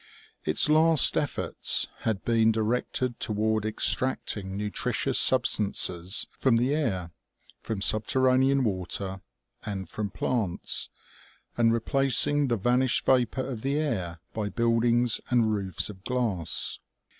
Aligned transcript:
Its 0.45 0.67
last 0.67 1.15
efforts 1.15 1.85
had 1.99 2.25
been 2.25 2.51
directed 2.51 3.19
toward 3.19 3.67
extracting 3.67 4.57
nutritious 4.57 5.19
substances 5.19 6.25
from 6.39 6.57
the 6.57 6.73
air, 6.73 7.11
from 7.61 7.81
subterranean 7.81 8.63
water, 8.63 9.21
and 9.63 9.87
from 9.89 10.09
plants, 10.09 10.89
and 11.55 11.71
replac 11.71 12.25
ing 12.25 12.47
the 12.47 12.57
vanished 12.57 13.05
vapor 13.05 13.45
of 13.45 13.61
the 13.61 13.75
air 13.77 14.19
by 14.33 14.49
buildings 14.49 15.21
and 15.29 15.53
roofs 15.53 15.87
of 15.87 16.03
glass. 16.03 16.79